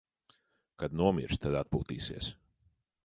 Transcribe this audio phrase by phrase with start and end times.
[0.83, 2.31] Kad nomirsi, tad atpūtīsies.